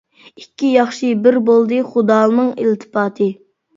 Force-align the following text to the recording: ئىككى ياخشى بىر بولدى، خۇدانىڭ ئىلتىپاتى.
ئىككى 0.43 0.69
ياخشى 0.75 1.11
بىر 1.27 1.37
بولدى، 1.49 1.81
خۇدانىڭ 1.93 2.51
ئىلتىپاتى. 2.65 3.29